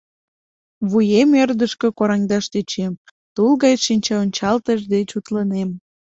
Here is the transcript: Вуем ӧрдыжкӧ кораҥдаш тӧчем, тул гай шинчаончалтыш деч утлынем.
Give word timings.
Вуем 0.89 1.29
ӧрдыжкӧ 1.43 1.87
кораҥдаш 1.97 2.45
тӧчем, 2.51 2.93
тул 3.35 3.51
гай 3.63 3.75
шинчаончалтыш 3.85 4.81
деч 4.93 5.09
утлынем. 5.17 5.69